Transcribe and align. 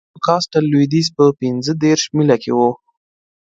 دا 0.03 0.05
د 0.07 0.07
نیوکاسټل 0.13 0.63
لوېدیځ 0.71 1.07
په 1.17 1.23
پنځه 1.41 1.71
دېرش 1.83 2.03
میله 2.15 2.37
کې 2.43 2.51
و 2.57 2.59